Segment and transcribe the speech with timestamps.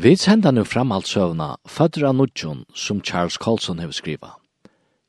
[0.00, 4.28] Vi sender nu framhaldsøvna Fødder av Nudjon som Charles Colson hever skriva.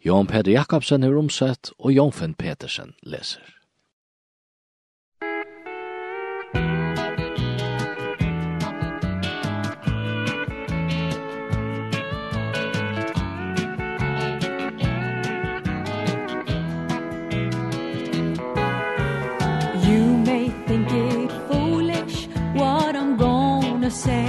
[0.06, 3.46] Jon Peder Jakobsen hever omsett og Jon Finn Petersen leser.
[19.86, 24.29] You may think it foolish what I'm gonna say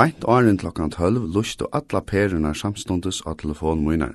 [0.00, 4.14] Beint åren klokkan 12 lustu alla perunar samstundes av telefon munar.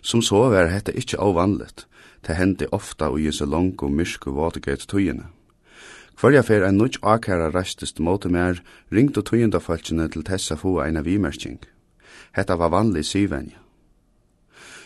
[0.00, 1.86] Som så var hetta ikkje avvanligt.
[2.22, 5.26] Det hendte ofta og jese lang og myrsku Watergate tøyene.
[6.14, 10.78] Hverja fer ein nudge akara rastist mot mer ringte og tøyenda falskene til tessa få
[10.86, 11.58] eina vimerking.
[12.30, 13.58] Hetta var vanlig syvenja.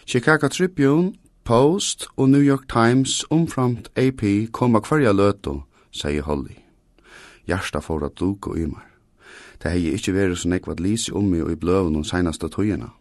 [0.06, 1.12] Chicago Tribune,
[1.45, 5.61] Post og New York Times omframt AP koma hverja løtu,
[5.93, 6.56] sier Holly.
[7.45, 8.88] Gjersta får at duk og ymar.
[9.62, 12.48] Det hei ikkje veri så nekvat at lise om i og i bløven og seinaste
[12.48, 12.92] tøyina.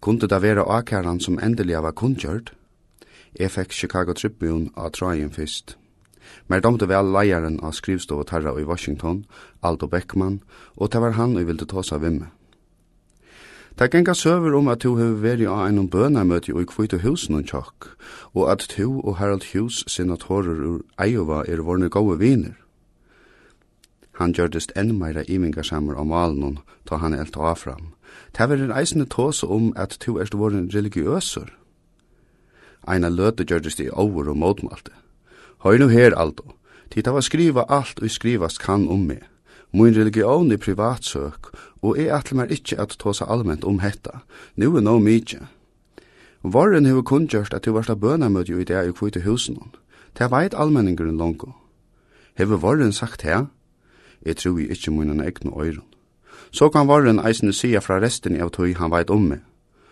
[0.00, 2.52] Kunde det vera akæran som endelig var kundgjørt?
[3.38, 5.76] Jeg fikk Chicago Tribune av trajen fyrst.
[6.48, 9.24] Mer domte vel leieren av skrivstov tarra i Washington,
[9.62, 10.42] Aldo Beckman,
[10.76, 12.30] og det var han og ville ta seg vimme.
[13.78, 17.46] Det genga søver om at du har vært av en bønarmøte i kvite husen og
[17.48, 17.92] tjokk,
[18.34, 22.59] og at du og Harold Hughes senatorer ur Iowa er vorne gode viner.
[24.20, 27.94] Han gjørdest enn meira imingarsamur om malen ta han elt av fram.
[28.36, 31.48] Ta en eisne tåse om at tu erst voren religiøsur.
[32.86, 34.92] Eina løte gjørdest i over og motmalte.
[35.64, 36.52] Høy nu her, Aldo.
[36.90, 39.22] Tid av skriva alt og skrivast kan om meg.
[39.72, 41.48] Min religion i privatsøk,
[41.82, 44.20] og jeg atle mer ikkje at tåse allment om hetta.
[44.56, 45.46] Nu er no mykje.
[46.42, 49.72] Varren hefur kunngjørst at du varst av bønamødju i det i kvite husen.
[50.14, 51.54] Ta veit allmenningeren longo.
[52.34, 53.46] Hefur varren sagt her,
[54.26, 55.86] Jeg tror jeg ikke munnen egne øyren.
[56.50, 59.40] Så kan varen eisene sida fra resten av tøy han veit om meg,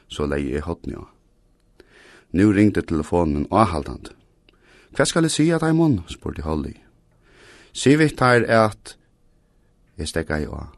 [0.09, 1.09] så leie jeg hodni av.
[2.33, 4.13] Nu ringte telefonen avhaldande.
[4.93, 6.75] Hva skal jeg sida deg munn, spurte Holly.
[7.73, 8.97] Sivik tar at,
[9.97, 10.75] jeg stekka i av.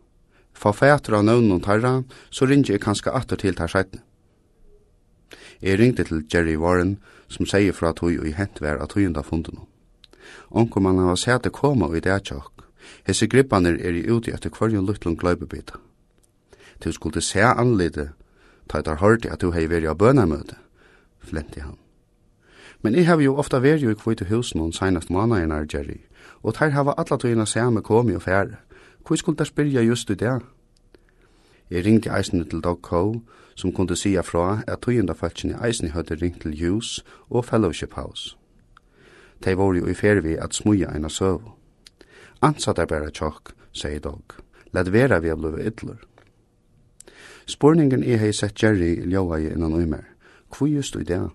[0.52, 4.02] Få fætra av nøvnen tarra, så ringte jeg kanskje atter til tar seitne.
[5.62, 9.22] Jeg ringte til Jerry Warren, som sier fra tog og i hent vær av tøyenda
[9.24, 9.62] funden.
[10.50, 12.59] Onkomannen var sæte koma og i det tjokk,
[13.06, 15.78] Hesse grippaner er i uti etter hverjum luttlun gløybebita.
[16.80, 18.10] Tu skulle se anlite,
[18.68, 20.56] ta etter hørti at du hei veri av bønarmøte,
[21.18, 21.76] flenti han.
[22.82, 26.00] Men jeg hef jo ofta veri i kvitt hus noen seinast månaden Jerry,
[26.42, 28.56] og ter hava alla tøyina same komi og fære.
[29.06, 30.40] Hvor skulle der spyrja just i det?
[31.70, 33.20] Jeg ringte eisene til Doug Coe,
[33.54, 38.36] som kunne sia fra at tøyenda falskene eisene høyde ringt til Hughes og Fellowship House.
[39.44, 41.59] De var jo i fervi at smuja eina søvu
[42.42, 44.36] ansat er bæra tjokk, sier dog.
[44.72, 45.98] Let vera vi er blevet ytler.
[47.46, 50.04] Spurningen er hei sett Jerry ljóa i innan uimer.
[50.50, 51.30] Hvor just i det?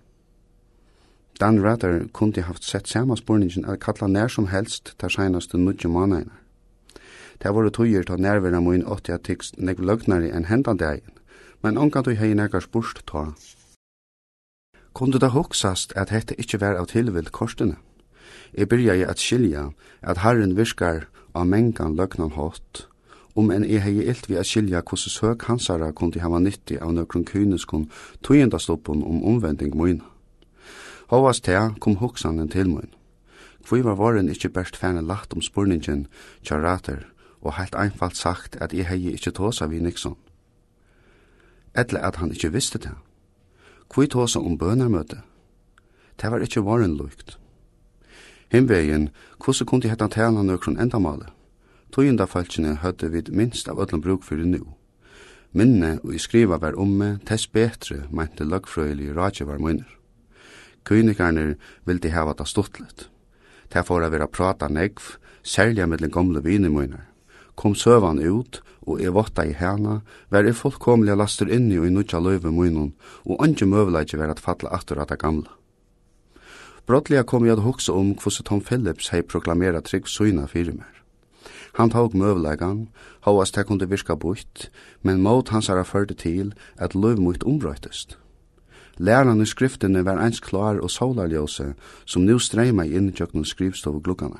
[1.40, 5.88] Dan Rather kunde haft sett sama spurningen at kalla nær som helst tar seinaste nudje
[5.88, 6.40] manainar.
[7.42, 11.12] Det var tøyer ta nærvera moin 80 at tekst nek løgnari enn hendan dagen,
[11.62, 13.34] men ongan du hei nekar spurst ta.
[14.94, 17.76] Kunde det hoksast at hette ikkje var av tilvild korsene?
[18.54, 19.70] Jeg byrjaði at skilja
[20.02, 22.86] at Herren virkar av mengan løgnan hatt,
[23.36, 26.94] om en jeg hei ilt vi at skilja hvordan søk hansara kundi hava nytti av
[26.96, 27.90] nøkron kyniskon
[28.24, 30.04] tøyendastoppen om omvending moina.
[31.12, 32.90] Hovast tea kom hoksanen til moin.
[33.68, 36.06] Hvor var varen ikkje best fæne lagt om spurningen
[36.42, 37.04] tjarater,
[37.42, 40.16] og heilt einfalt sagt at jeg hei ikkje tåsa vi Nixon.
[41.76, 42.94] Etle at han ikkje visste det.
[43.92, 45.20] Hvor tåsa om bønarmøte.
[46.20, 47.38] Det var ikkje varen lukt.
[48.52, 49.10] Himvegen,
[49.44, 51.32] hvordan kunne de hette tjena nøkron endamale?
[51.90, 54.60] Tøyenda falskene høtte vid minst av ødlen bruk fyrir nu.
[55.56, 59.14] Minne og i skriva var omme, tess betre, mente løgfrøylige
[59.46, 59.88] var munner.
[60.84, 63.08] Kynikerne vil de hava det stuttlet.
[63.72, 67.06] Det får å vera prata negv, særlig med den gamle vinemunner.
[67.56, 71.90] Kom søvan ut, og jeg votta i hana, var jeg fullkomlig laster inni og i
[71.90, 72.92] nutja løyve munnen,
[73.24, 75.50] og andre møvleikje var at fatla atur at det gamle.
[76.86, 81.02] Brottliga kom jag att huxa om kvose Tom Phillips hei proklamera trygg syna fyrir mer.
[81.72, 82.88] Han tog mövlägan,
[83.20, 84.70] hovast det kunde virka bort,
[85.02, 88.18] men mot hans herra förde til at löv mot ombröjtest.
[88.96, 91.74] Lärarna i skriftene var ens klar og solarljose
[92.04, 94.38] som nu streyma i innjöknum skrivstov gluggarna.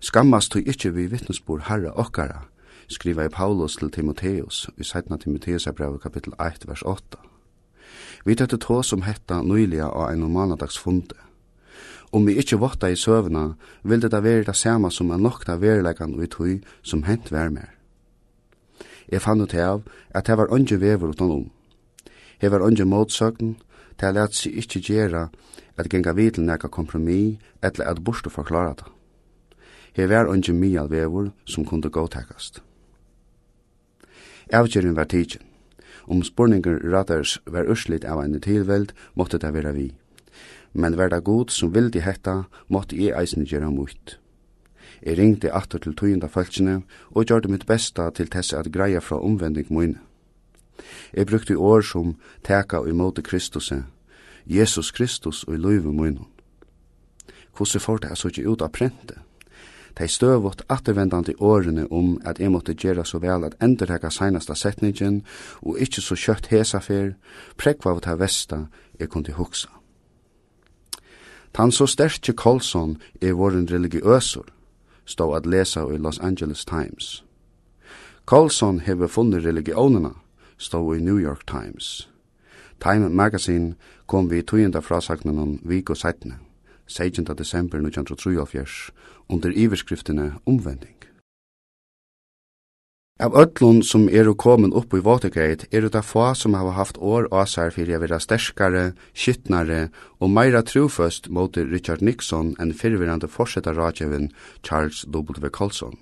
[0.00, 2.42] Skammast tog ikkje vi vittnesbor herra okkara,
[2.88, 5.18] skriva i Paulus til Timoteus i 17.
[5.18, 7.18] Timoteus brev kapittel 1, vers 8.
[8.24, 11.14] Vi tøtte tås om hetta nyliga av en mannadags funde.
[12.12, 15.56] Om vi ikkje votta i søvna, vil det da være det samme som er nokta
[15.56, 17.70] verileggan og i tøy som hent vær mer.
[19.08, 21.50] Jeg fann ut av at det var ondje vever utenom.
[22.40, 23.56] Det var ønge motsøgn,
[24.00, 25.28] det lät seg ikkje gjera
[25.76, 28.88] at genga vid til neka kompromi eller at borste forklara det.
[29.96, 32.62] Det var ondje mial vever som kunde gåtekast.
[34.52, 35.40] Avgjøren var tidsen.
[36.06, 39.92] Om spurningar ratars var urslit av en tilveld, måtte det være vi
[40.72, 44.18] men var det god som vildi hetta, måtte jeg eisen gjøre mot.
[45.02, 49.18] Jeg ringte atter til tøyenda falskene, og gjorde mitt besta til tesse at greia fra
[49.20, 49.98] omvending møyne.
[51.12, 53.72] Jeg brukte år som teka og imot Kristus,
[54.46, 56.24] Jesus Kristus og i løyve møyne.
[57.56, 59.18] Hvordan får det så ikke ut av prente?
[59.96, 65.20] Tei støvot attervendande årene om at jeg måtte gjøre så vel at endrega seinasta setningen,
[65.60, 67.12] og ikkje så kjøtt hesa fyr,
[67.60, 68.66] prekva av ta vesta
[68.98, 69.81] jeg kunne huksa.
[71.54, 74.46] Tan så sterkje Kolson er våren religiøsor,
[75.04, 77.24] stå at lesa i Los Angeles Times.
[78.24, 80.14] Kolson hever funnet religionerna,
[80.58, 82.08] stå i New York Times.
[82.80, 83.74] Time Magazine
[84.06, 86.32] kom vi tøyenda frasagnen om vik og 17.
[86.86, 87.24] 16.
[87.24, 88.90] desember 1983,
[89.28, 91.11] under iverskriftene Omvending.
[93.22, 97.28] Av ötlun som eru komin upp i Watergate er det få som hava haft år
[97.30, 104.32] asar fyrir a vera sterskare, skittnare og meira truføst mot Richard Nixon enn fyrverande forsetarradjevin
[104.66, 105.50] Charles W.
[105.54, 105.94] Colson.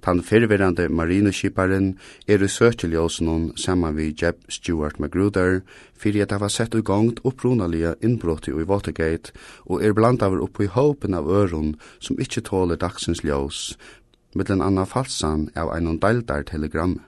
[0.00, 1.96] Tan fyrverande marineskiparen
[2.28, 5.62] er i søkeljósunum saman vi Jeb Stuart Magruder
[5.98, 9.34] fyrir at hava sett i gongt upprunalige innbrottet i Watergate
[9.66, 13.74] og er bland av oppi håpen av øron som ikkje tåler dagsins ljós,
[14.34, 16.98] mittlen anna falsan av einon deildar telegram.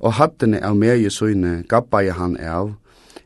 [0.00, 2.74] Og hattene av meg i søyne gabba i han av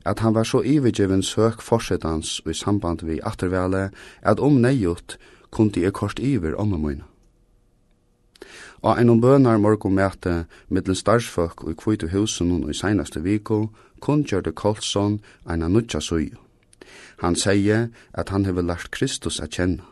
[0.05, 3.91] at han var så ivergivin søk forsetans i samband vi attervele
[4.23, 5.19] at om neiut
[5.51, 7.05] kundi jeg kort iver om møyna.
[8.83, 13.69] Og einon bønar morgon mæte mittlen starsfolk og kvitu husen og i seinaste viko
[14.01, 16.31] kun gjørte Kolson eina nutja søy.
[17.21, 19.85] Han sier at han hever lært Kristus a kjenna.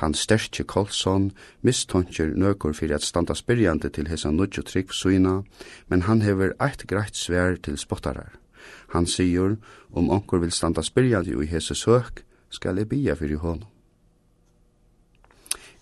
[0.00, 1.26] Tan sterkje Kolson
[1.60, 5.42] mistonkjer nøkur fyrir at standa spyrjande til hesa nudjo trygg suina,
[5.92, 8.32] men han hever eit greit svær til spottarar.
[8.94, 9.58] Han sigur,
[9.92, 13.68] om onkur vil standa spyrjande i hese søk, skal jeg bia fyrir honom.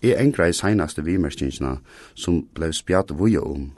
[0.03, 1.77] Jeg engra i seinaste vimerskinsna
[2.15, 3.71] som blei spjad vuja om,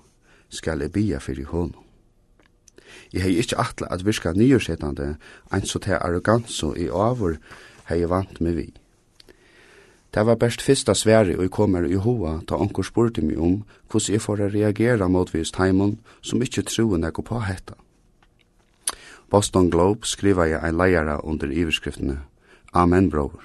[0.50, 1.86] skal jeg bia fyrir honom.
[3.14, 5.16] Jeg hei ikkje atla at virka nyursetande,
[5.54, 7.38] ein så te arroganso i avur
[7.90, 8.72] hei vant med vi.
[10.14, 13.64] Det var best fyrsta sværi og jeg kommer i hoa ta onkur spurte mi om
[13.92, 17.74] hvordan jeg får reagera motvist taimon som ikkje tror nek på hetta.
[19.30, 22.20] Boston Globe skriva jeg ein leiara under iverskriftene
[22.74, 23.44] Amen, bror.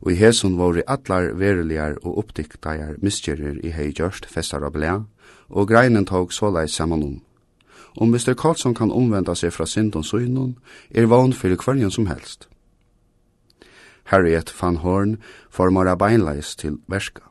[0.00, 4.72] Og i hesson var i atlar verilegar og oppdiktajar miskjerir i hei gjørst festar av
[4.72, 5.02] blea,
[5.48, 7.20] og greinen tog såleis saman om.
[7.96, 8.34] Om Mr.
[8.34, 10.56] Karlsson kan omvenda seg fra syndon søgnon,
[10.90, 12.48] er vann fyrir hverjan som helst.
[14.04, 15.16] Harriet van Horn
[15.50, 17.22] formar beinleis til verska.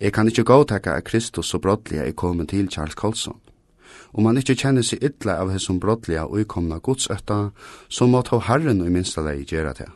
[0.00, 3.40] Jeg kan ikkje godtaka at Kristus så brottliga er kommet til Charles Colson.
[4.12, 7.50] Om man ikkje kjenner seg ytla av hessum brottliga og ukomna godsøtta,
[7.88, 9.88] så må ta herren og minsta lei gjera det.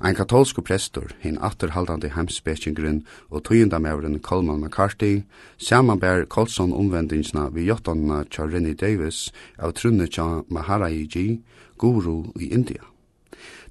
[0.00, 2.98] Ein katolsku prestur, hinn atterhaldande heimspekingren
[3.30, 5.22] og tøyendamævren Coleman McCarthy,
[5.56, 11.40] samanbær Colson omvendingsna vi jottonna tja Rennie Davis av trunne tja Maharaji
[11.78, 12.84] Guru i India.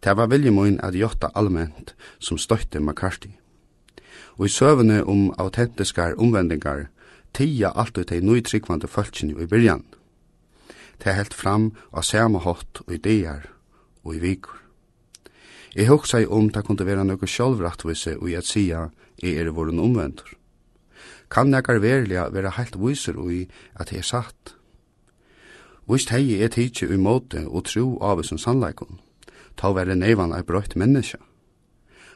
[0.06, 3.32] Det var vilje min at jotta allment som støtte McCarthy.
[4.38, 6.84] Og i søvene om autentiskar omvendingar
[7.34, 9.82] tia alt ut ei nøytryggvande fölksinni i byrjan.
[11.02, 13.50] Det helt fram av samme hatt og ideer
[14.04, 14.60] og i vikur.
[15.76, 18.90] Jeg hugsa om det kunne være noe sjálvrattvise og i at sia
[19.24, 20.30] jeg er våren omvendur.
[21.32, 24.54] Kan nekar verliga være heilt viser i at jeg er satt?
[25.90, 29.02] Vist hei er tidsi ui måte og tro av som sannleikon
[29.58, 31.18] ta være neivan ei brøyt menneske.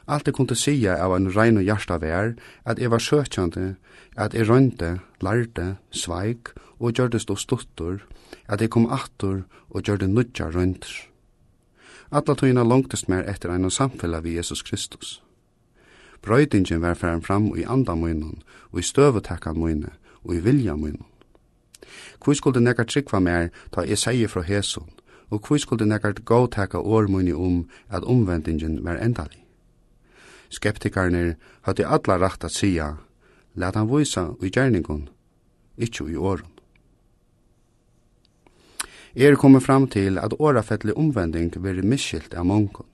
[0.08, 2.32] Alt jeg kunne sige av en rein og hjarta vær,
[2.64, 3.76] at jeg var søkjande,
[4.16, 8.00] at jeg rønte, lærte, sveik og gjør det stå stuttur,
[8.48, 11.10] at jeg kom attur og gjør det nudja rønter.
[12.10, 15.22] Alla tøyna langtest mer etter ein samfella vi Jesus Kristus.
[16.22, 18.42] Brøydingen var færen fram i anda munnen,
[18.72, 19.90] og i støvetekkan munne,
[20.24, 21.06] og i vilja munnen.
[22.24, 24.90] Hvor skulle nekka trykva mer ta jeg sier fra Hesun,
[25.30, 29.44] og hvor skulle nekkart góðtaka ormunni um at omvendingen var endalig.
[30.50, 32.96] Skeptikarnir hattu alla rætt at sia,
[33.54, 35.08] let han vísa i gjerningun,
[35.78, 36.50] ikkje i orun.
[39.16, 42.86] Er kommer fram til at årafettelig omvending veri miskilt av mongon.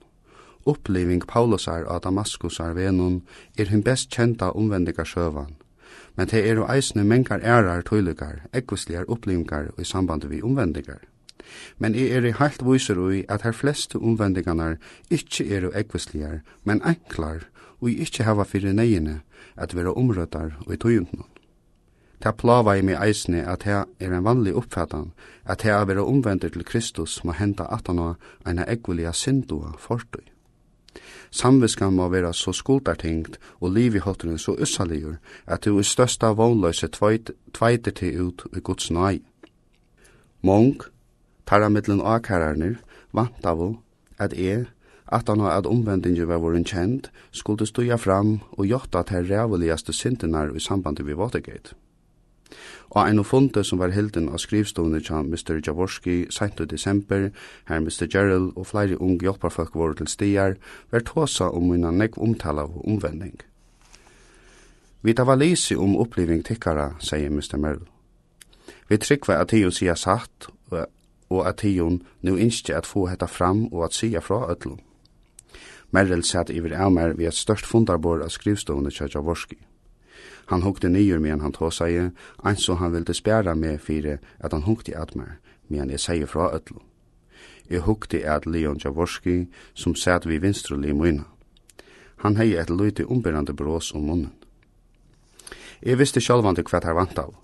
[0.65, 3.21] Uppliving Paulusar og Damaskusar venun
[3.57, 5.55] er hun best kjenta omvendingarsøvan,
[6.15, 10.99] men det er jo eisne mengar ærar tøylegar, ekkusligar opplevingar og i samband vi omvendingar.
[11.77, 14.77] Men jeg er i heilt viser ui at her fleste omvendingarnar
[15.09, 17.47] ikkje er jo ekvisligar, men enklar,
[17.81, 19.21] og ikkje hava fyrir neiene
[19.55, 21.29] at vera omrøttar og i tøyundnån.
[22.21, 25.11] Ta plava i mi eisne at her er en vanlig oppfattan
[25.45, 28.15] at her vera omvendir til Kristus må henta atana
[28.45, 30.25] eina ekvilia sindua fortøy.
[31.31, 37.31] Samviskan må vera så skuldartingt og livihåtteren så ussaligur at du i størsta vånløse tveit,
[37.53, 39.21] tveiter til ut i Guds nøy.
[40.41, 40.81] Mong,
[41.47, 42.81] Tarra mittlen akararnir,
[43.15, 43.77] vant av
[44.19, 44.65] at e,
[45.07, 49.93] at han at omvendingi var vorin kjent, skulle stuja fram og gjort at her ræveligaste
[49.93, 51.75] syndinar i samband vi Watergate.
[52.89, 55.59] Og en funde som var hilden av skrivstående til Mr.
[55.67, 57.29] Jaworski sent i desember,
[57.67, 58.07] her Mr.
[58.11, 60.55] Gerald og flere unge hjelparfolk var til stier,
[60.91, 63.39] var tåsa om minna nekv omtala av omvending.
[65.01, 67.57] Vi tar var lise om oppliving tikkara, sier Mr.
[67.57, 67.87] Merrill.
[68.89, 70.47] Vi tryggva at tio sier satt
[71.29, 74.77] og at hion nu innskje at få hetta fram og at sia fra ötlu.
[75.91, 79.57] Merrill satt iver av mer et størst fundarbord av skrivstående kja Jaworski.
[80.47, 82.09] Han hukte nyer medan han tåsa i,
[82.43, 86.27] eins som han ville spæra med fire at han hukte at meg, men jeg sier
[86.27, 86.83] fra ötlun.
[87.69, 91.23] Jeg hukte at Leon Jaworski, som satt vi vinstru limuina.
[92.23, 94.31] Han hei et løyte ombyrande brås om munnen.
[95.81, 97.35] Jeg visste sjálvande hva her vant av,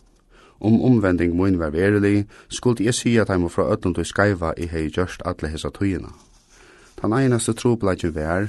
[0.63, 4.53] Om omvending mun var verilig, skulle jeg si at jeg må fra øtlund og skaiva
[4.58, 6.13] i hei gjørst alle hesa tøyina.
[7.01, 8.48] Den einaste trobladje var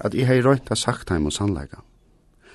[0.00, 1.80] at jeg hei røynt sagt heim og sannleika.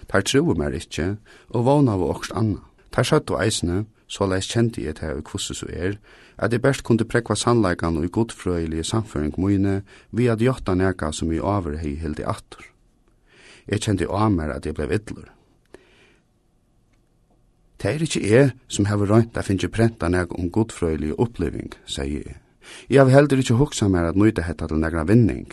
[0.09, 1.17] Tar tru mer ikkje,
[1.49, 2.61] og vana av okst anna.
[2.93, 5.97] Tar satt og eisne, så leis kjente jeg til og så er,
[6.37, 11.31] at jeg best kunne prekva sannleikan og godfrøyelige samføring mine vi at jotta neka som
[11.31, 12.61] jeg over hei hildi atter.
[13.67, 15.34] Jeg kjente av mer at jeg blei vidlur.
[17.85, 22.23] Det er ikke jeg som har røynt at finne prenta nek om godfrøylig oppleving, sier
[22.25, 22.39] jeg.
[22.89, 25.45] Jeg har heller ikke hoksa mer at nøyde hetta til negra vinning,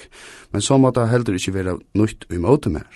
[0.48, 2.88] men så måtte jeg heller ikke være nøyt imot mer.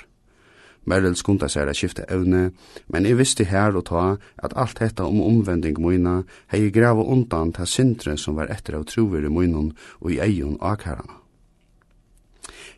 [0.89, 2.55] Merrill skunda seg at skifte evne,
[2.89, 7.05] men jeg visste her og ta at alt hetta om omvending moina hei jeg grava
[7.05, 11.21] undan ta sindren som var etter av trover i moinon og i eion akherrana.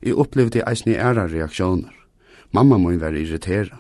[0.03, 1.95] Jeg opplevde eisne æra reaksjoner.
[2.51, 3.79] Mamma moin var irritera.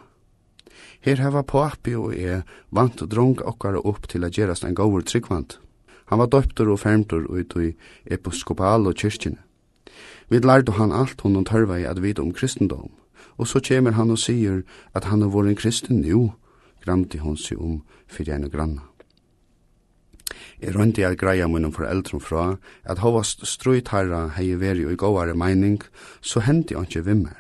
[1.00, 2.42] Her hava papi og e
[2.74, 5.58] vant og drong okkara opp til a gerast en gaur tryggvant.
[6.10, 7.74] Han var døptur og fermtur ut i
[8.10, 9.38] episkopal og kyrkjene.
[10.28, 12.90] Vi lærte han alt hun tørva i at vite om kristendom,
[13.38, 14.62] og så kjemur han og sier
[14.94, 16.32] at han har vært en kristen nu,
[16.84, 18.84] gramte hon seg om fyrir en granna.
[20.60, 22.44] Jeg røndi at greia munnen for eldre fra
[22.84, 25.78] at hva strøy tarra hei veri og i gåare meining,
[26.20, 27.38] så hendi han ikke vimmer.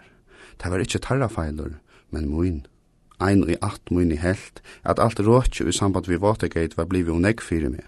[0.56, 2.62] Det var ikke tarra feiler, men moin
[3.20, 7.14] ein i acht mun i helt, at alt råkje i samband vi Watergate var blivet
[7.14, 7.84] unegg fyrir meg.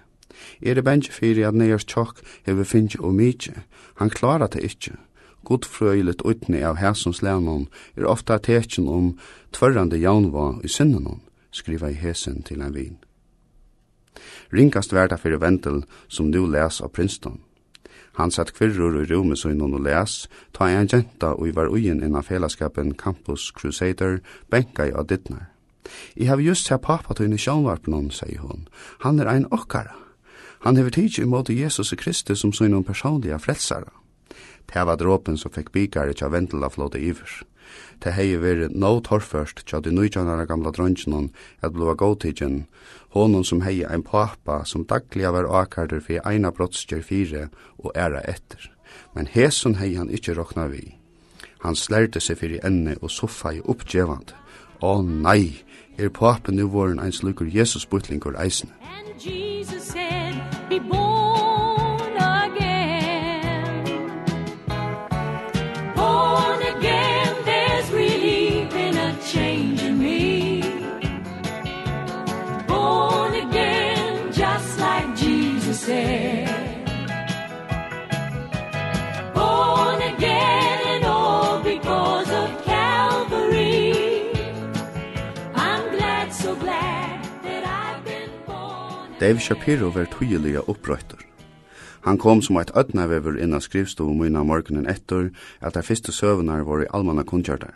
[0.63, 3.63] Er det bensje fyrir at Neiers Tjokk hever finnje og mykje,
[4.01, 4.97] han klarar det ikkje.
[5.45, 9.13] Godfrøylet utne av hæsons lænon er ofta tekjen om
[9.53, 11.23] tvørrande jaunva i sinnenon,
[11.53, 12.99] skriva i hesen til en vin.
[14.53, 17.41] Ringast verda fyrir Vendel som nu les av Princeton.
[18.21, 22.03] Han satt kvirrur i rumi innan og les, ta en jenta og i var uien
[22.03, 24.19] innan felaskapen Campus Crusader,
[24.51, 25.49] benka i dittnar.
[26.17, 28.69] I hef just her pappa tøyne sjånvarpnum, sier hon.
[29.01, 29.97] Han er ein okkara.
[30.61, 33.91] Han hever tidsi imot Jesus Kristus som søgnun personliga frelsara.
[34.73, 37.31] Det var dråpen som fikk bikare tja vendela flåte iver.
[38.03, 41.29] Det hei nå no torførst tja de nujjanara gamla drøntjene
[41.63, 42.67] at blua gåtidjen,
[43.11, 47.49] honon som hei ein pappa som daglig var akarder for eina brottskjer fire
[47.79, 48.71] og æra etter.
[49.15, 50.97] Men hesun hei han ikkje rokna vi.
[51.61, 54.33] Han slerte seg fyrir enne og soffa i oppgjevand.
[54.81, 55.61] Å nei,
[55.99, 58.71] er papen nu våren ein slukur Jesus butlingur eisne.
[58.81, 61.30] And Jesus said, be born
[89.21, 91.19] Dave Shapiro var tydeliga opprøyter.
[92.09, 95.27] Han kom som eit ötnavever innan skrivstov myna morgenen etter
[95.61, 97.75] at de første søvnar var i almanna kundkjørtar.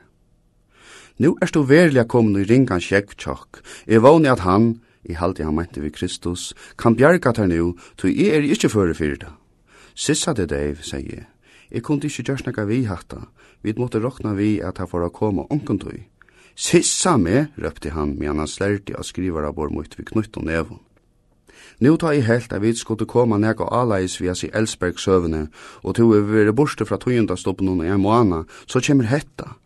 [1.18, 3.60] Nu er du verilig komin i ringan sjekvtjokk.
[3.86, 8.10] Jeg vågner at han, i halte han mente vi Kristus, kan bjerga tar nu, tog
[8.10, 9.34] jeg er ikkje føre fyrir det.
[9.94, 11.26] Sissa det, Dave, sier jeg.
[11.70, 13.28] Jeg kunne ikkje gjørs nekka vi hatta.
[13.62, 16.08] Vi måtte råkna vi at han får koma onkuntøy.
[16.56, 20.80] Sissa me, røpte han, medan han slærte av skrivara bor mot vi knutt og nevun.
[21.80, 25.48] Nu tar jeg helt at vi skulle koma nega alais via si Elsberg søvne,
[25.82, 29.56] og til vi vere borste fra tøyenda stoppen i en måned, så kommer hetta.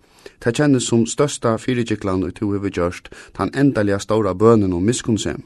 [0.40, 5.42] Ta kjennes som størsta fyrirkiklan og to vi gjørst, tan endaliga stora bønen og miskunnsem.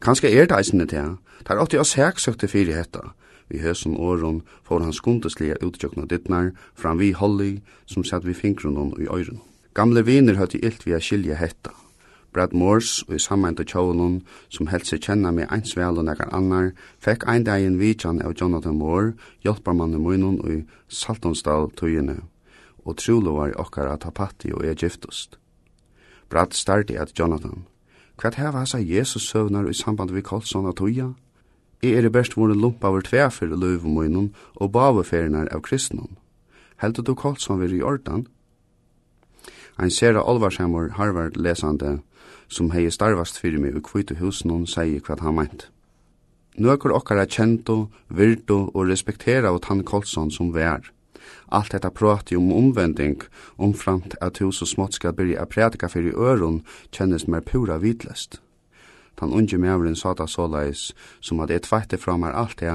[0.00, 3.12] Kanskje er det eisende til, tar åtti oss heksøkte fyrir hetta.
[3.52, 8.34] Vi høsum åren får han skundeslige utjøkna dittnar fram vi holly som satt vi
[8.64, 9.40] og i øyren.
[9.74, 11.81] Gamle viner høtti ilt vi a skilja hetta.
[12.32, 16.06] Brad Morse og i sammeint av tjålen, som helst seg kjenna med eins vel og
[16.08, 16.70] nekkar annar,
[17.00, 19.12] fekk ein dag en vidjan av Jonathan Moore,
[19.44, 22.22] hjelparmannen munnen og i Saltonsdal tøyene,
[22.84, 25.36] og trolo var okkar at hapati og er giftust.
[26.32, 27.66] Brad starti at Jonathan,
[28.16, 31.12] hva heva hans Jesus søvnar i samband vi kolsson av tøya?
[31.82, 36.16] I er i best vore lumpa over tvefer i løyve munnen og baveferinar av kristnum.
[36.78, 38.28] Heldur du kolsson vir i ordan?
[39.78, 41.98] Ein sera olvarsamur Harvard-lesande
[42.52, 45.68] som hei starvast fyrir meg i kvitu husnån sier hva han meint.
[46.60, 50.84] Nøkur okkara kjento, virdu og respektera av tann Kolsson som vær.
[51.48, 53.22] Alt detta prati om omvending,
[53.56, 56.60] omframt at hus og smått skal byrja a prædika fyrir øron,
[56.92, 58.40] kjennes mer pura vidlest.
[59.16, 62.72] Tan unge mevren sa da såleis, som at et tveitte fra meg alt det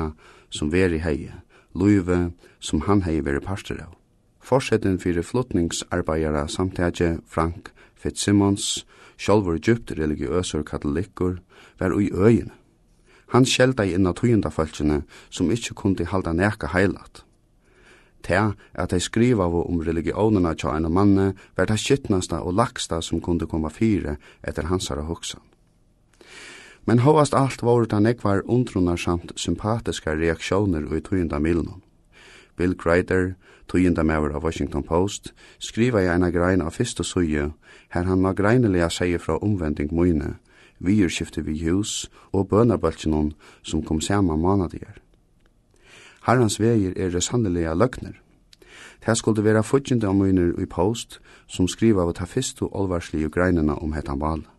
[0.50, 1.30] som veri hei,
[1.76, 3.94] luive som han hei veri parster av.
[4.42, 8.86] Forsetten fyrir flottningsarbeidara samtidje Frank Fitzsimmons,
[9.18, 11.40] sjálvur djupt religiøsur katolikkur,
[11.80, 12.54] var ui øyene.
[13.28, 17.24] Han skjelda i inna tøyenda falskene som ikkje kundi halda neka heilat.
[18.24, 23.22] Ta at ei skriva om religionene tja enn manne var det skittnasta og laksta som
[23.22, 25.40] kundi koma fire etter hansara hoksa.
[26.88, 31.82] Men hovast alt var det nekvar undrunarsamt sympatiska reaksjoner ui tøyenda milnum.
[32.56, 33.36] Bill Greider,
[33.68, 37.52] tøyenda mever av Washington Post, skriva i eina grein av fyrsta suje
[37.90, 40.36] her han nå greinelig sier fra omvending mine,
[40.80, 45.00] vierskiftet vi hus og bønarbølgen som kom saman månadier.
[46.28, 48.20] Herrans veier er det sannelige løgner.
[49.06, 53.30] Det skulle være fudgjende av møyner i post som skriver av ta fyrst og olvarslige
[53.30, 54.57] greinene om hetan valet.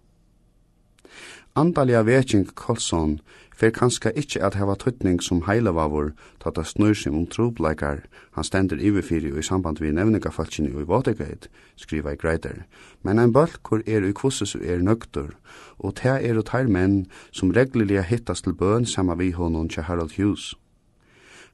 [1.58, 3.16] Andaliga veking Kolson
[3.50, 8.04] fer kanska ikkje at hava tøtning som heilevavur ta ta snur seg om trobleikar
[8.36, 12.60] han stender iverfyrir og i samband vi nevningafalkini og i Watergate, skriva i Greiter.
[13.02, 15.32] Men ein bølkur er i kvossus er nøgtur,
[15.78, 19.82] og te er og teir menn som regliliga hittast til bøn sama vi honum til
[19.82, 20.54] Harold Hughes.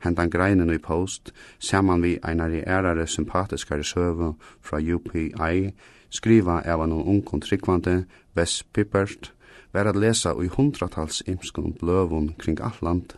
[0.05, 5.73] Hentan greinen i post, saman vi einari ærare sympatiskare søve fra UPI,
[6.11, 8.05] skriva av noen ungkon tryggvante,
[8.37, 9.33] Wes Pippert,
[9.75, 13.17] var at lesa i hundratals imskun bløvun kring all land.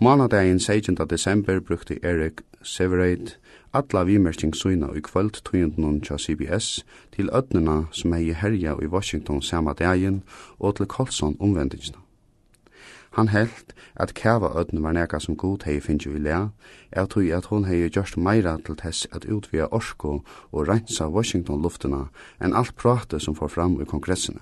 [0.00, 0.96] Manadagin 16.
[1.10, 3.38] desember brukte Erik Severeit
[3.72, 9.42] alla vimerking suina i kvöld tøyundnun tja CBS til ödnuna som hei herja i Washington
[9.42, 10.22] sama dagen
[10.58, 11.98] og til Kolson omvendingsna.
[13.10, 16.48] Han held at kava ödn var neka som god hei finnju i lea,
[16.92, 21.62] er tui at hon hei gjørst meira til tess at utvia orsko og rensa Washington
[21.62, 22.08] luftuna
[22.40, 24.40] enn alt prate som får fram i kongressene.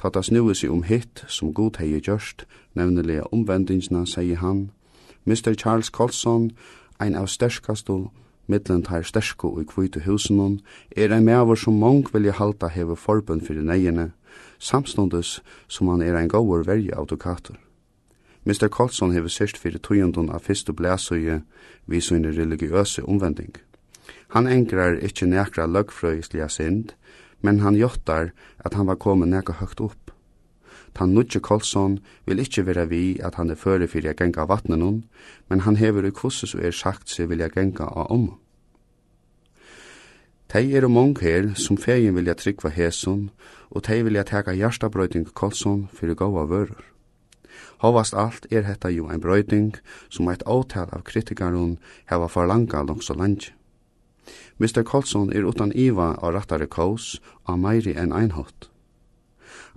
[0.00, 4.70] Ta ta snúi seg om hitt som god hei gjørst, nevnelig omvendingsna, sier han.
[5.28, 5.52] Mr.
[5.52, 6.50] Charles Colson,
[7.00, 8.08] ein av sterskast og
[8.48, 10.60] mittlen tar stersko i kvite husen
[10.96, 14.12] er ein meavur som mong vilja halta heve forbund fyrir neiene,
[14.58, 17.58] samstundes som han er ein gåur verja autokator.
[18.44, 18.68] Mr.
[18.68, 21.42] Colson heve sørst fyrir tujundun av fyrstu blæsøye
[21.86, 23.52] vi sunne religiøse omvending.
[24.32, 26.94] Han engrar ikkje nekra løgfrøysliga sind,
[27.40, 28.32] men han jottar
[28.64, 30.10] at han var kommet neka høgt opp.
[30.94, 34.82] Tan Nudje Kolsson vil ikkje vera vi at han er føre fyrir a genga vattnen
[34.82, 35.04] hon,
[35.48, 38.30] men han hever i kvossus og er sagt seg vilja genga av om.
[40.50, 43.28] Tei er og mong her som fegin vilja tryggva heson,
[43.70, 46.82] og tei vilja teka hjertabrøyting Kolsson fyrir gåa vörur.
[47.80, 49.76] Hovast alt er hetta jo ein brøyting
[50.10, 51.78] som eit åtal av kritikaren
[52.10, 53.52] heva forlanga langs og langt.
[54.60, 54.82] Mr.
[54.84, 57.14] Colson er utan iva og rattare kås
[57.48, 58.68] av meiri enn einhått.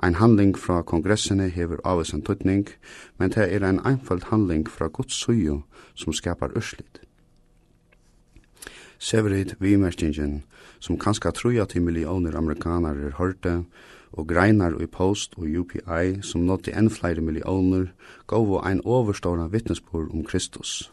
[0.03, 2.67] Ein handling fra kongressene hever avis en tøtning,
[3.17, 5.61] men det er ein einfald handling fra Guds suju
[5.95, 6.99] som skapar urslit.
[8.99, 10.43] Severit vimerskingen,
[10.79, 13.63] som kanska truja til millioner amerikanar er hørte,
[14.11, 17.87] og greinar i Post og UPI som nådde enn flere millioner,
[18.27, 20.91] gav og ein overstående vittnesbord om Kristus.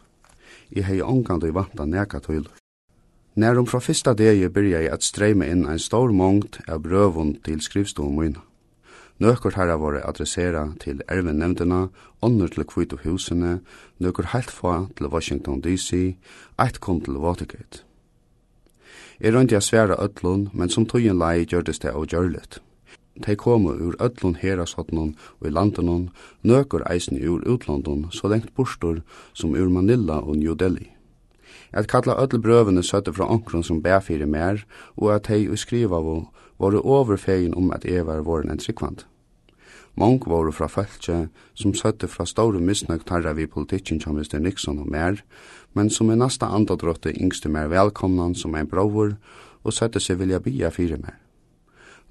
[0.71, 2.60] I hei omgand og vanta neka tøyler.
[3.35, 7.61] Nærum fra fyrsta degi byrja jeg at streime inn ein stor mongt av brøvun til
[7.63, 8.35] skrivstolen min.
[9.23, 11.87] Nøkker herra våre adressera til erven nevndina,
[12.21, 13.61] ånder til kvitt og husene,
[14.03, 16.17] nøkker heilt få til Washington DC,
[16.59, 17.85] eit kom til Watergate.
[19.21, 22.59] Jeg røndi a sværa öllun, men som tøyen lei gjørdes det av gjørlet.
[23.23, 26.09] Tei komu ur öllun herasotnun og i landunun,
[26.43, 30.91] nøkker eisen ur utlandun så lengt bostur som ur Manila og New Delhi
[31.71, 34.65] at kalla öll brøvene søtte fra onkron som bæ fyrir mer,
[34.97, 36.27] og at hei og skriva vo,
[36.59, 39.05] våre overfegin om at jeg var våren en tryggvand.
[39.95, 44.39] Mong våre fra fæltje, som søtte fra store misnøk tarra vi politikken som Mr.
[44.39, 45.19] Nixon og mer,
[45.73, 49.17] men som er nasta andadrotte yngste mer velkomnan som ein bror,
[49.63, 51.19] og søtte seg vilja bia fyrir mer.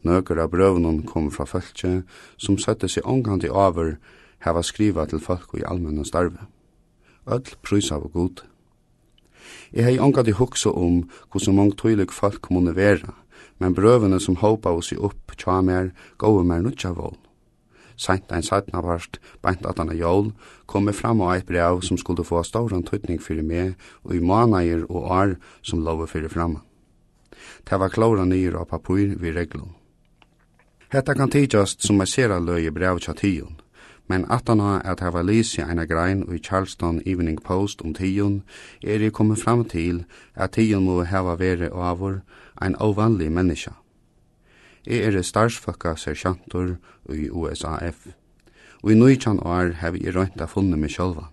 [0.04, 2.02] Nøkker av brøvnen kom fra fæltje,
[2.36, 3.96] som søtte seg omgant i over,
[4.40, 6.46] hava skriva til folk i allmenna starve.
[7.26, 8.44] Öll prysa av god.
[9.72, 13.14] Jeg hei angat i huksa om hvordan mange tøylig folk måne vera,
[13.58, 17.18] men brøvene som håpa oss i opp tja mer, gau mer nutja vold.
[18.00, 20.30] Sent ein seitna varst, beint at han er jól,
[20.66, 23.74] kom me fram og eit brev som skulle få stauran tøytning fyrir meg
[24.06, 26.56] og i manager og ar som love fyrir fram.
[27.68, 29.74] Det var klåra nyr av papur vi reglun.
[30.90, 33.60] Hetta kan tidsast som ei sera løy i brev tja tion,
[34.10, 38.40] men atana at hava lesi eina grein i Charleston Evening Post om tion,
[38.82, 40.02] er jeg kommet fram til
[40.34, 42.16] at tion må hava vere avur
[42.60, 43.76] ein ovanlig menneska.
[44.86, 46.76] Jeg er starsfakka sergeantur
[47.14, 48.08] i USAF.
[48.82, 51.30] Og i nøytjan år hef jeg røynta funnet meg sjálvan.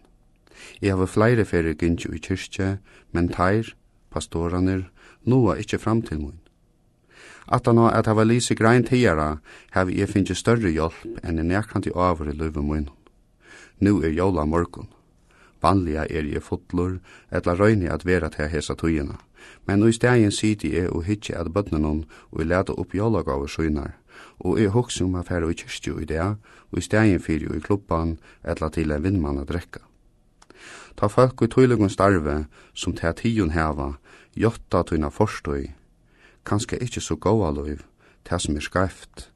[0.81, 2.77] Jeg hef flere fyrir gynnsi i kyrkje,
[3.11, 3.73] men teir,
[4.13, 4.89] pastoraner,
[5.25, 6.39] noa ikkje fram til mun.
[7.47, 9.37] At han at hava lise grein tiara,
[9.71, 12.89] hava jeg finnje større hjelp enn en nekrant i avur i løyven mun.
[13.79, 14.89] Nu er jola morgun.
[15.61, 16.99] Vanliga er jeg fotlur,
[17.31, 19.17] etla røyni at vera til hesa tøyina.
[19.65, 23.23] Men nu i stegin sidi jeg og hitje at bøtnenon og jeg leta opp jola
[23.23, 23.95] gav søynar.
[24.39, 26.35] Og jeg hokse om affæra i kyrstju i det,
[26.71, 29.79] og i stegin fyrir i klubban etla til en vindmann a drekka.
[30.97, 33.93] Ta folk i tøylegun starve, som til at heva,
[34.35, 35.69] jotta tøyna forstøy,
[36.47, 37.83] kanskje ikkje så gåa loiv,
[38.23, 39.29] ta som er skreift,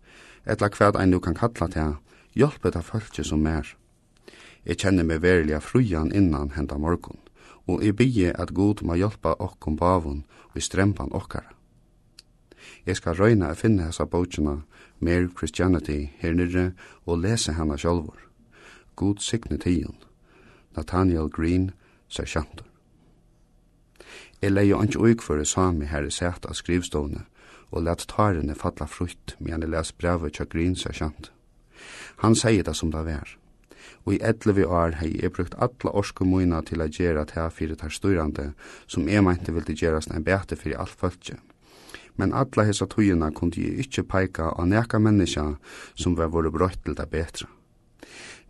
[0.46, 1.88] etla kvad ein nu kan kalla ta,
[2.34, 3.76] hjelpe ta følge som mer.
[4.66, 7.20] Jeg kjenner meg verilig av frujan innan henda morgon,
[7.68, 11.52] og jeg bygge at god må hjelpa okkom bavun og i strempan okkara.
[12.86, 14.62] Jeg skal røyna å finne hessa bautsina
[15.02, 16.72] Mer Christianity her nirre
[17.06, 18.20] og lese hana sjálfur.
[18.96, 19.98] God signe tion.
[20.78, 21.72] Nathaniel Green,
[22.08, 22.71] sergeantor.
[24.42, 27.28] Jeg leie ikke uikføre sami her i set av skrivstående,
[27.70, 31.30] og let tarene falla frukt, men jeg les brevet til grin sergeant.
[32.26, 33.36] Han sier det som det er.
[34.06, 37.78] Og i etleve år hei jeg brukt alla orske moina til a gjera ta fyrir
[37.78, 38.52] tar styrande,
[38.88, 41.38] som jeg meinte ville gjera en bete fyrir alt fölkje.
[42.18, 45.56] Men alla hessa tøyina kunde jeg ikkje peika av neka menneska
[45.94, 47.48] som var vore brøtt til det betra.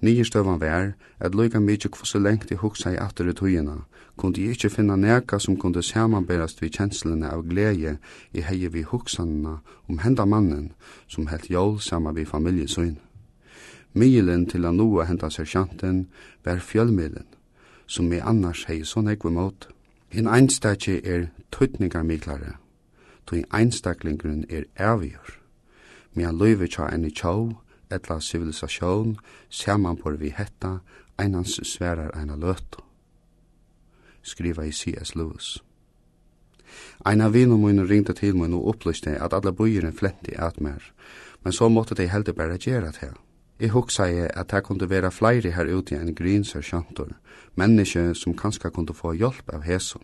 [0.02, 3.76] Nýjestøvan vær, at loika mykje kvossu lengt i hugsa i atter i tøyina,
[4.18, 7.98] kundi jeg ikkje finna neka som kundi samanberast vi kjenslene av glede
[8.34, 9.60] i heie vi hugsanina
[9.90, 10.72] om henda mannen
[11.08, 12.98] som helt jól sama vi familjesøyn.
[13.94, 16.08] Milen til a noa henda serkjanten
[16.46, 17.28] vær fjölmilen,
[17.88, 19.68] som i annars hei sånn ekve mot.
[20.12, 22.56] En einstakje er tøytningar miklare,
[23.28, 25.38] tøy einstaklingrun er avgjør,
[26.14, 27.52] men han løyver tja enn i tjau,
[27.92, 29.18] etla sivilisasjon,
[29.50, 30.80] saman por vi hetta,
[31.18, 32.82] einans sverar eina løtu.
[34.24, 35.16] Skriva i C.S.
[35.16, 35.58] Lewis.
[37.06, 40.82] Ein av mun ringte til mun og upplyste at alla bøyren flenti at mer,
[41.44, 43.18] men så måtte dei heldur bara gjera til.
[43.60, 47.12] Jeg hugsa jeg at det kunne være flere her ute enn grinser kjantor,
[47.56, 50.02] mennesker som kanskje kunne få hjelp av hesson.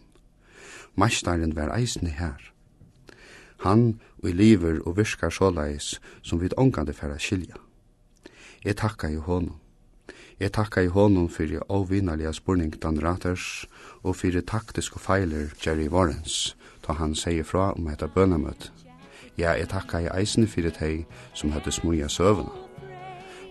[0.96, 2.54] Mestaren var eisne her.
[3.66, 7.58] Han og i liver og virkar såleis som vi ångande færa skilja.
[8.66, 9.56] Jeg takka i honom.
[10.40, 13.66] Jeg takka i honom fyrir avvinnalige spurning Dan Raters
[14.04, 18.72] og fyrir taktiske feiler Jerry Warrens, da han sier fra om etter bønamøtt.
[19.38, 22.50] Ja, jeg takka i eisen fyrir teg som høyde smuja søvna.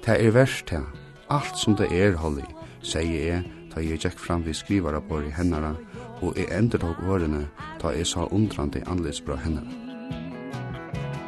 [0.03, 0.83] Ta er verst ta,
[1.31, 2.47] alt som det er, Holly,
[2.83, 3.43] sier jeg,
[3.75, 5.75] da jeg gikk fram vi skrivara på i hennara,
[6.23, 7.47] og jeg ender tog årene
[7.83, 9.71] da jeg sa undrande annerledes bra hennara.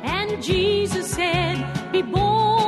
[0.03, 1.63] And Jesus said,
[1.93, 2.68] be born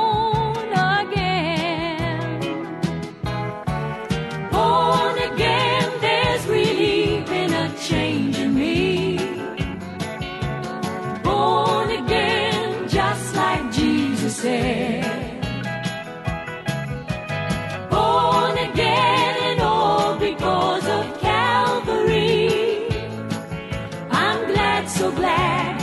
[24.89, 25.80] so glad.